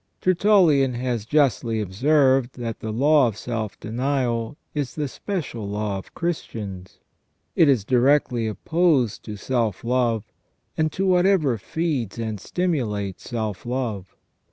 [0.19, 6.15] Tertullian has justly observed that the law of self denial is the special law of
[6.15, 6.97] Christians.
[7.55, 10.23] It is directly opposed to self love,
[10.75, 14.15] and to whatever feeds and stimulates self love.